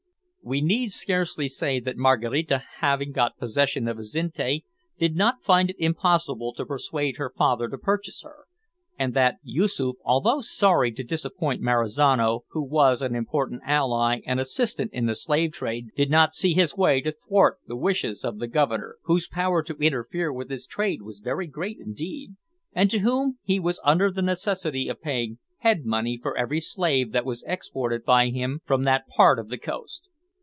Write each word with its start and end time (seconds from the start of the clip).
We 0.43 0.59
need 0.59 0.87
scarcely 0.89 1.47
say 1.47 1.79
that 1.81 1.97
Maraquita, 1.97 2.63
having 2.79 3.11
got 3.11 3.37
possession 3.37 3.87
of 3.87 3.99
Azinte, 3.99 4.63
did 4.97 5.15
not 5.15 5.43
find 5.43 5.69
it 5.69 5.75
impossible 5.77 6.51
to 6.55 6.65
persuade 6.65 7.17
her 7.17 7.29
father 7.37 7.67
to 7.69 7.77
purchase 7.77 8.23
her, 8.23 8.45
and 8.97 9.13
that 9.13 9.37
Yoosoof, 9.43 9.97
although 10.03 10.41
sorry 10.41 10.91
to 10.93 11.03
disappoint 11.03 11.61
Marizano, 11.61 12.45
who 12.49 12.63
was 12.63 13.03
an 13.03 13.13
important 13.13 13.61
ally 13.67 14.21
and 14.25 14.39
assistant 14.39 14.91
in 14.93 15.05
the 15.05 15.13
slave 15.13 15.51
trade, 15.51 15.89
did 15.95 16.09
not 16.09 16.33
see 16.33 16.55
his 16.55 16.75
way 16.75 17.01
to 17.01 17.11
thwart 17.11 17.59
the 17.67 17.77
wishes 17.77 18.23
of 18.25 18.39
the 18.39 18.47
Governor, 18.47 18.97
whose 19.03 19.27
power 19.27 19.61
to 19.61 19.75
interfere 19.75 20.33
with 20.33 20.49
his 20.49 20.65
trade 20.65 21.03
was 21.03 21.19
very 21.19 21.45
great 21.45 21.77
indeed, 21.79 22.31
and 22.73 22.89
to 22.89 22.99
whom 23.01 23.37
he 23.43 23.59
was 23.59 23.79
under 23.83 24.09
the 24.09 24.23
necessity 24.23 24.87
of 24.89 25.03
paying 25.03 25.37
head 25.59 25.85
money 25.85 26.19
for 26.19 26.35
every 26.35 26.59
slave 26.59 27.11
that 27.11 27.25
was 27.25 27.43
exported 27.45 28.03
by 28.03 28.29
him 28.29 28.59
from 28.65 28.83
that 28.85 29.07
part 29.15 29.37
of 29.37 29.47
the 29.49 29.59
coast. 29.59 30.07